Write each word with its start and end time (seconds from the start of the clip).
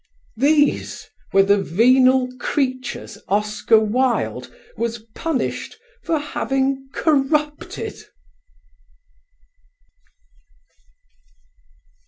These 0.37 1.07
were 1.31 1.43
the 1.43 1.61
venal 1.61 2.27
creatures 2.39 3.19
Oscar 3.27 3.79
Wilde 3.79 4.51
was 4.75 5.03
punished 5.13 5.77
for 6.01 6.17
having 6.17 6.89
corrupted! 6.91 7.93